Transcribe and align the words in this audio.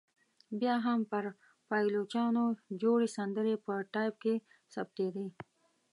بیا 0.59 0.75
هم 0.85 0.99
پر 1.11 1.23
پایلوچانو 1.67 2.45
جوړې 2.81 3.07
سندرې 3.17 3.55
په 3.65 3.73
ټایپ 3.93 4.15
کې 4.23 4.35
ثبتېدې. 4.73 5.27